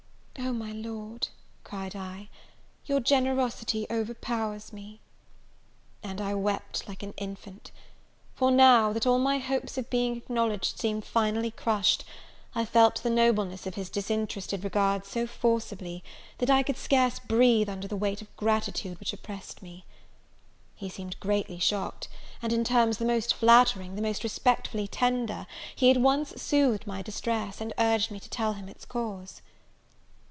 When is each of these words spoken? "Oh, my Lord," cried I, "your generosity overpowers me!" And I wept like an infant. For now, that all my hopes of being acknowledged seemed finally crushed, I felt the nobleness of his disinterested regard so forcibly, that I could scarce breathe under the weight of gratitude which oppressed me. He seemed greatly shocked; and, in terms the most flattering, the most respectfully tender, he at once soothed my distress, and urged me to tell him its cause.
"Oh, 0.43 0.53
my 0.53 0.71
Lord," 0.71 1.27
cried 1.63 1.95
I, 1.95 2.27
"your 2.85 2.99
generosity 2.99 3.85
overpowers 3.91 4.73
me!" 4.73 4.99
And 6.01 6.19
I 6.19 6.33
wept 6.33 6.87
like 6.89 7.03
an 7.03 7.13
infant. 7.17 7.71
For 8.33 8.49
now, 8.49 8.91
that 8.91 9.05
all 9.05 9.19
my 9.19 9.37
hopes 9.37 9.77
of 9.77 9.89
being 9.89 10.17
acknowledged 10.17 10.79
seemed 10.79 11.05
finally 11.05 11.51
crushed, 11.51 12.03
I 12.55 12.65
felt 12.65 13.03
the 13.03 13.09
nobleness 13.09 13.67
of 13.67 13.75
his 13.75 13.89
disinterested 13.89 14.63
regard 14.63 15.05
so 15.05 15.25
forcibly, 15.27 16.03
that 16.39 16.49
I 16.49 16.63
could 16.63 16.77
scarce 16.77 17.19
breathe 17.19 17.69
under 17.69 17.87
the 17.87 17.95
weight 17.97 18.21
of 18.21 18.35
gratitude 18.35 18.99
which 18.99 19.13
oppressed 19.13 19.61
me. 19.61 19.85
He 20.75 20.89
seemed 20.89 21.19
greatly 21.19 21.59
shocked; 21.59 22.09
and, 22.41 22.51
in 22.51 22.63
terms 22.63 22.97
the 22.97 23.05
most 23.05 23.33
flattering, 23.33 23.95
the 23.95 24.01
most 24.01 24.23
respectfully 24.23 24.87
tender, 24.87 25.45
he 25.75 25.91
at 25.91 25.97
once 25.97 26.41
soothed 26.41 26.87
my 26.87 27.01
distress, 27.01 27.61
and 27.61 27.73
urged 27.77 28.09
me 28.11 28.19
to 28.19 28.29
tell 28.29 28.53
him 28.53 28.67
its 28.67 28.85
cause. 28.85 29.41